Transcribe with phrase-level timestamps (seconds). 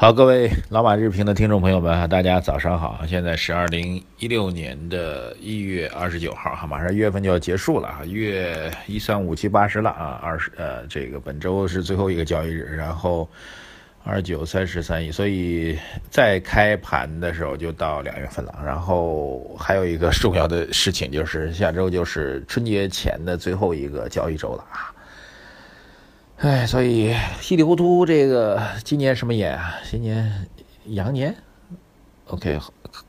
[0.00, 3.04] 好，各位老马日评的听众朋友们，大家早上好！
[3.06, 13.28] 现在是二零一六年的一月二十九号，哈，马上一月份就要结束了啊，月一三五七八十了啊，二十呃，这个本周是最后一个交易日，然后
[14.02, 24.94] 二九三十三亿，所以在开盘的时候就到两月份了，然后还有一个重要的事情就是下周就是春节前的最后一个交易周了啊。
[26.40, 29.74] 哎，所以稀里糊涂，这个今年什么年啊？
[29.84, 30.48] 今年
[30.86, 31.36] 羊年
[32.28, 32.58] ，OK，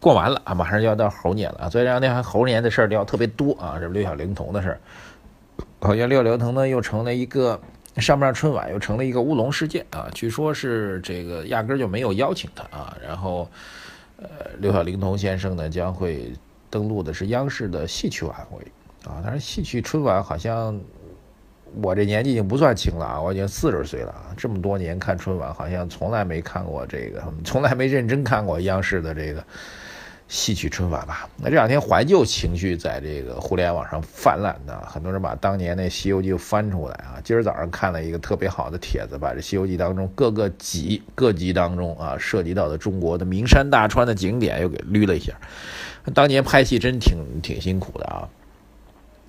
[0.00, 1.68] 过完了啊，马上就要到猴年了啊。
[1.68, 4.80] 所以这两天猴年的事儿聊特别多啊，这六小龄童的事儿，
[5.78, 7.60] 好像六小龄童呢又成了一个
[7.98, 10.08] 上不上春晚，又成了一个乌龙事件啊。
[10.14, 12.96] 据说是这个压根儿就没有邀请他啊。
[13.06, 13.46] 然后，
[14.16, 16.32] 呃，六小龄童先生呢将会
[16.70, 18.58] 登陆的是央视的戏曲晚会
[19.04, 19.20] 啊。
[19.22, 20.80] 但是戏曲春晚好像。
[21.82, 29.44] 我这年纪已经不算轻了啊，我已经四十岁了啊，这么多年看春晚，好像从来没看过这个，从来没认真看过央视的这个
[30.26, 31.28] 戏曲春晚吧？
[31.36, 37.20] 那这两天怀旧情绪在这个互联网上泛滥呢，很多人把当年那《西游记》翻出来啊。
[37.24, 45.32] 今儿早上看了一个特别好的帖子，把这《西游记》当中各个集各集当中啊涉及到的中国的名山大川的景点又给捋了一下。
[46.14, 48.28] 当年拍戏真挺挺辛苦的啊。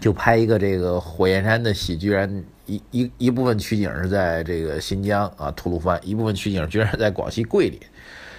[0.00, 7.78] 就拍一个这个火焰山的戏，居然一一一部分取景是在这个新疆啊吐鲁番，一部分取景居然在广西桂林，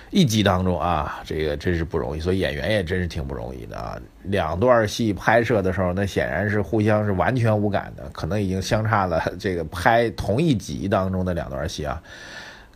[0.10, 3.98] 一集当中啊，这个真是不容易，所以演员也真是挺不容易的啊。
[4.24, 12.02] 两段戏拍摄的时候，那显然是互相是完全无感的，可能已经相差了这个拍同一集当中的两段戏啊，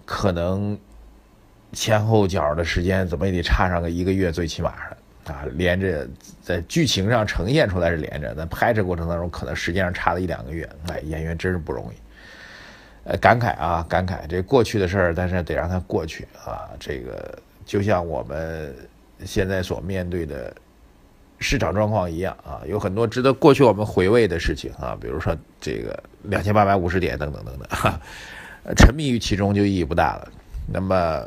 [0.05, 0.77] 可能
[1.73, 4.97] 前后脚的时间怎么也得差上个一个月，最起码的。
[5.27, 6.07] 啊，连着
[6.41, 10.67] 在剧情上呈现出来是连着，但拍摄过程当中可能时间上差了一两个月。
[10.87, 11.97] 哎，演员真是不容易。
[13.03, 16.69] 呃，感慨啊，感慨这过去的事儿，但是得让它过去啊。
[16.79, 18.73] 这个就像我们
[19.25, 20.53] 现在所面对的
[21.39, 27.99] 市场状况一样啊，有很多值得过去我们回味的事情啊，比如说这个两千八百五十点等等等等，哈，
[28.77, 30.31] 沉迷于其中就意义不大了。
[30.65, 31.25] 那么。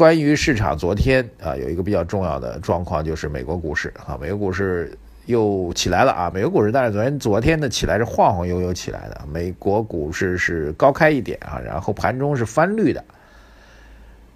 [0.00, 4.96] 关于市场，昨天啊有一个比较重要的状况，就是美国股市啊，美国股市
[5.26, 6.30] 又起来了啊。
[6.32, 13.04] 美国股市，但是昨天昨天的起来是晃晃悠悠起来的，美国股市是高开一点啊，然后盘中是翻绿的。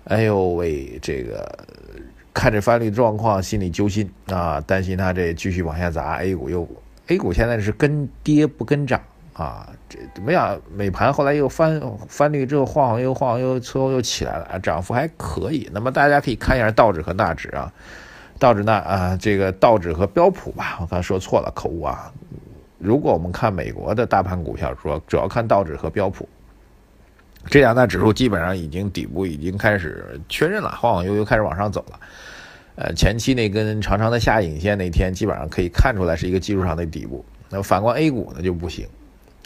[0.04, 1.50] 哎呦喂，这个
[2.34, 6.68] 看着翻绿状况，心里揪心啊，担心它这继续往下砸，A 股又
[7.06, 9.00] A 股现在是跟跌不跟涨。
[9.34, 10.56] 啊，这怎么样？
[10.72, 15.68] 美盘后来又翻翻绿之后，晃晃悠晃晃悠，最后又起来了，涨幅还可以。
[15.72, 17.72] 那么大家可以看一下道指和纳指啊，
[18.38, 22.12] 道指纳啊，这个道指和标普吧，我刚才说错了，口误啊。
[22.78, 26.28] 如果我们看美国的大盘股票，说主要看道指和标普
[27.46, 31.98] 这两大指数，基本上已经底部已经开始确认了，晃晃悠悠开始往上走了。
[32.76, 37.24] 呃，前期那根长长的下影线那天，基本上可以看出来是一个技术上的底部。
[37.50, 38.86] 那反观 A 股呢，就不行。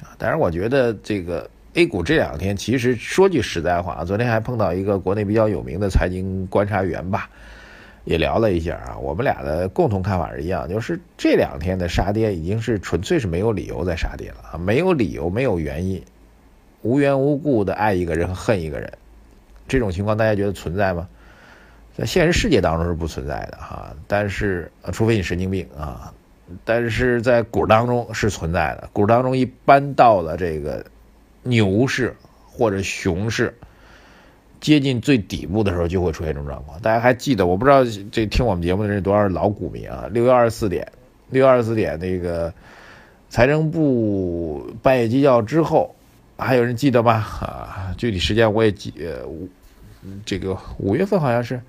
[0.02, 7.28] 啊，但是我觉得这个 A 股这两天，其实说句实在话，昨天还碰到一个国内比较有名的财经观察员吧，
[8.04, 8.98] 也聊了一下啊。
[8.98, 16.02] 我们俩的共同看法是一样，就是这两天的杀跌已经是纯粹是没有理由再杀跌了啊，没有理由，没有原因，
[16.82, 18.92] 无缘无故的爱一个人和恨一个人，
[19.68, 21.08] 这种情况大家觉得存在吗？
[21.96, 26.14] 在现实世界当中是不存在的哈，但是除非你神经病啊。
[26.64, 30.84] 但是在股当中是存在的，股当中一般到了这个
[31.42, 32.16] 牛市
[32.46, 33.54] 或者熊市
[34.60, 36.80] 接近最底部的时候，就会出现这种状况。
[36.80, 37.46] 大家还记得？
[37.46, 40.08] 我不知道这听我们节目的人多少老股民啊？
[40.10, 40.90] 六月二十四点，
[41.30, 42.52] 六月二十四点那个
[43.28, 45.94] 财政部半夜鸡叫之后，
[46.38, 47.12] 还有人记得吗？
[47.12, 49.28] 啊，具体时间我也记，呃，
[50.24, 51.60] 这个五月份好像是。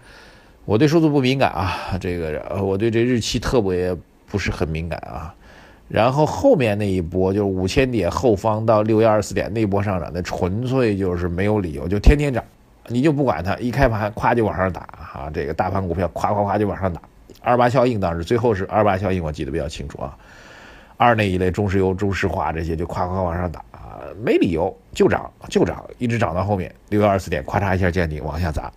[0.66, 3.96] 我对数字不敏感啊，这个我对这日期特别。
[4.30, 5.34] 不是很敏感啊，
[5.88, 12.44] 然后后面那一波就是五千点后方到六月二十四点那一波上涨，那纯粹就是没有理由，就天天涨，
[12.88, 17.02] 你就不管它，一开盘咵就往上打啊，这个大盘股票咵咵咵就往上打。
[17.42, 20.16] 二八效应当时最后是二八效应，我记得比较清楚啊。
[20.98, 28.70] 二那一类中石油、中石化这些就咵咵往上打啊，没理由就涨就涨，一直涨到后面六月二十四点，咵嚓一下见顶往下砸。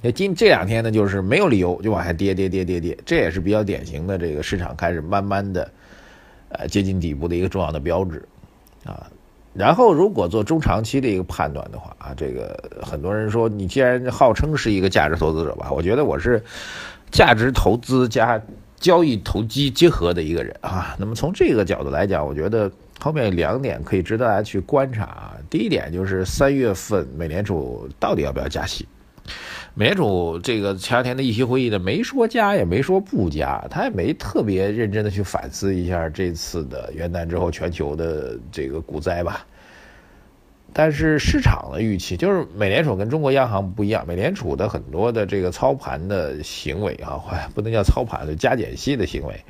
[0.00, 5.68] 那今这两天呢，就是没有理由就往下跌跌跌跌跌，这也是比较典型的这个市场开始慢慢的
[6.50, 8.22] 呃接近底部的一个重要的标志
[8.84, 9.10] 啊。
[9.54, 16.40] 然后如果做中长期的一个判断的话啊，这个很多人说你既然号称是一个价值投资者吧，我觉得我是
[17.10, 18.40] 价值投资加
[18.76, 20.94] 交易投机结合的一个人啊。
[20.96, 22.70] 那么从这个角度来讲，我觉得
[23.00, 25.36] 后面两点可以值得大家去观察啊。
[25.50, 28.86] 第一点就是三月份美联储到底要不要加息？
[29.78, 39.46] 美联储这个前两天的议息会议呢，没说加也没说不加，他也没特别认真的去反思一下这次的元旦之后全球的这个股灾吧。
[40.72, 47.22] 但是市场的预期就是美联储跟中国央行不一样，美联储的很多的这个操盘的行为啊，
[47.54, 49.44] 不能叫操盘，就加减息的行为，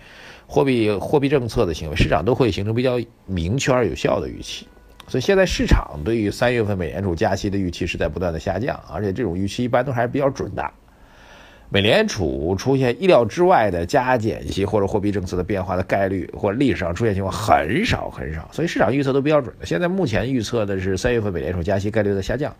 [0.47, 4.67] 货币货币政策的行为，市场都会形成比较明确而有效的预期。
[5.09, 10.71] 所以现在市场对于三月份美联储加息的预期是在不断的下降，而且这种预期一般都还是比较准的。
[11.71, 19.67] 美联储出现意料之外的加减息或者货币政策的变化的概率，或历史上出现情况很少很少，所以市场预测都比较准的。
[19.67, 22.55] 现在目前预测的是三月份美联储加息概率在下降，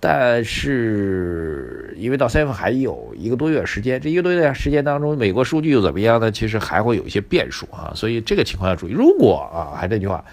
[0.00, 6.32] 但是因为到三月份还有一个多月时间，这一个多月时间当中，美国数据又怎么样呢？
[6.32, 8.92] 其实还会有一些变数啊，所以这个情况要注意。
[8.92, 10.24] 如果啊，还这句话。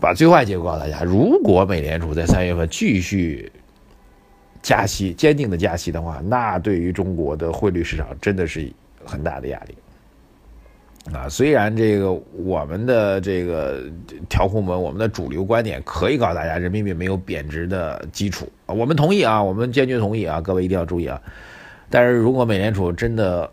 [0.00, 3.50] 把最坏结果告诉大家：如果美联储在三月份继续
[4.62, 8.70] 加息、坚定的加息的话，那对于中国的汇率市场真的是
[9.04, 9.74] 很大的压力。
[11.14, 13.82] 啊，虽然这个我们的这个
[14.28, 21.20] 调控们，我们的主流观点可以告诉大家，人民币没有贬值的基础，我们同意啊，我们坚决同意啊，各位一定要注意啊。
[21.88, 23.50] 但是如果美联储真的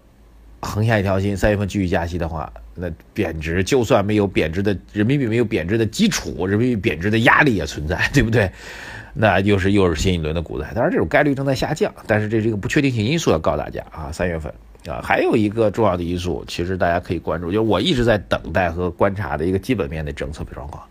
[0.65, 8.51] 横下一条心，三月份继续加息的话，那贬值就算没有贬值的人民币没有贬值的基础，人民币贬值的压力也存在，对不对？
[9.17, 10.69] 那又是又是新一轮的股灾。
[10.73, 14.11] 当然，这种概率正在下降，但是这是一个不确定性因素，要告诉大家啊。
[14.11, 14.53] 三月份
[14.87, 20.83] 啊，还有一个重要的因素，其实大家可以关注，就是我一直在等待和观察的一个基本面的政策状况。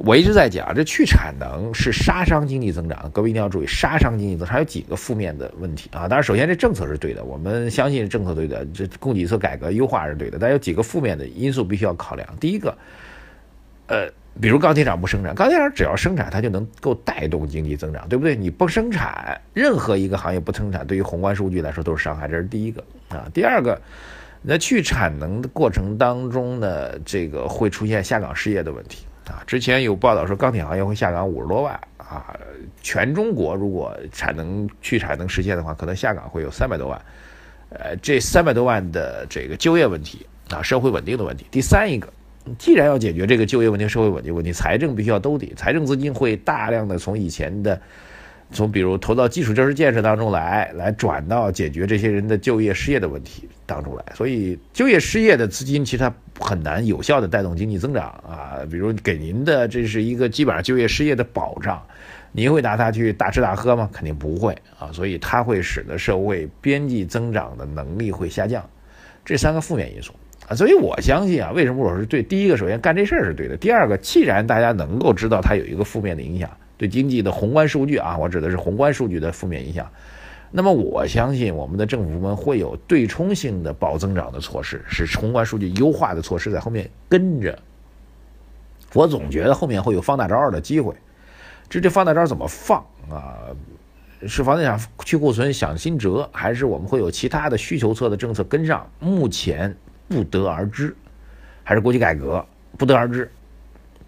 [0.00, 6.06] 我一直在讲，这去产能是杀伤经济增长，各位一定要注意，杀伤经济增长有几个负面的问题啊。
[6.06, 12.28] 当然，首先这政策是对的，我们相信政策对的，这供给侧改革优化是对的，但有几个负面的因素必须要考量。
[12.38, 12.76] 第一个，
[13.86, 14.06] 呃，
[14.40, 18.36] 比如钢铁厂不生产，钢铁厂只要生产，它就能够带动经济增长，对不对？
[18.36, 23.26] 你不生产，任何一个行业不生产，对于宏观数据来说都是伤害，这是第一个啊。
[23.32, 23.80] 第二个，
[24.42, 29.05] 那去产能的过程当中呢，这个会出现下岗失业的问题。
[29.26, 32.34] 啊，之前有报道说钢铁行业会下岗五十多万啊，
[32.82, 37.00] 全中国如果产能去产能实现的话，可能下岗会有三百多万。
[37.70, 41.44] 呃，这三百多万的这个就业问题啊，社会稳定的问题。
[41.50, 42.08] 第三一个，
[42.58, 47.80] 既然要解决这个就业问题、社会稳定问题，财政必须要兜底，财政资金会大量的从以前的。
[48.52, 58.58] 从比如投到基础设施建设当中来，来转到解决这些人的就业失业的问题当中来，所以就业失业的资金其实它很难有效的带动经济增长啊。
[58.70, 61.82] 比如给您的这是一个基本上就业失业的保障，
[62.30, 63.90] 您会拿它去大吃大喝吗？
[63.92, 64.90] 肯定不会啊。
[64.92, 68.64] 所以它会使得社会边际增长的能力会下降，
[69.24, 70.12] 这三个负面因素
[70.48, 70.54] 啊。
[70.54, 72.22] 所以我相信啊，为什么我是对？
[72.22, 76.48] 第一个，首先干这事儿是对的；第二个，既然大家能够知道它有一个负面的影响。
[76.76, 79.90] 对经济的宏观数据啊，我指的是宏观数据的负面影响。
[80.50, 87.58] 那么我相信我们的政府部门会有对冲性的保增长的措施，使宏观数据优化的措施在后面跟着。
[88.92, 90.94] 我总觉得后面会有放大招的机会。
[91.68, 92.78] 这这放大招怎么放
[93.10, 93.36] 啊？
[94.26, 98.88] 是房地产去库存想新辙，还是我们会有其他的需求侧的政策跟上？
[98.98, 99.76] 目前
[100.08, 100.96] 不得而知，
[101.62, 102.44] 还是国企改革
[102.78, 103.30] 不得而知。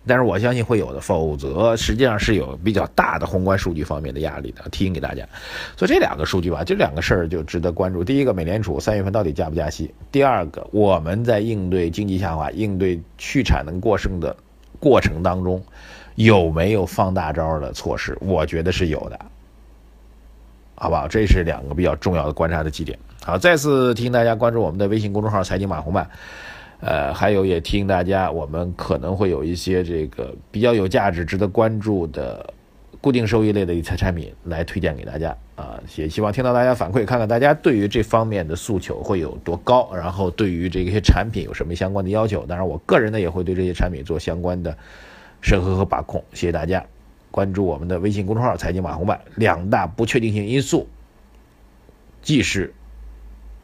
[0.09, 4.65] 但是我相信会有的，否则实际上是有比较大的宏观数据方面的压力的。
[4.71, 5.29] 提醒给大家，
[5.77, 8.03] 所以这两个数据吧，这两个事儿就值得关注。
[8.03, 9.93] 第一个，美联储三月份到底加不加息？
[10.11, 14.35] 第二个，我们在应对经济下滑、应对去产能过剩的
[14.81, 15.63] 过程当中，
[16.15, 18.17] 有没有放大招的措施？
[18.21, 19.19] 我觉得是有的，
[20.75, 21.07] 好不好？
[21.07, 22.99] 这是两个比较重要的观察的基点。
[23.25, 26.09] 好，再次提醒大家关注我们的微信公众号“财经马红漫”。
[26.81, 32.55] 呃，还有也提醒大家，我们可能会有一些这个比较有价值、值得关注的
[33.01, 35.83] 固定收益类的理财产品来推荐给大家啊。
[35.97, 42.47] 也希望听到大家反馈，看看大家对于这方面的诉求会有多高，然后对于这些产品有什么相关的要求。
[42.47, 44.79] 当然，我个人呢也会对这些产品做相关的
[45.41, 46.23] 审核和把控。
[46.33, 46.87] 谢谢大家
[47.33, 50.89] 关注我们的微信公众号“财经马红版”，两大不确定性因素
[52.23, 52.73] 既是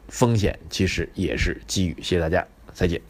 [0.09, 1.95] 风险，其实也是机遇。
[2.01, 2.45] 谢谢大家。
[2.75, 3.01] 再见。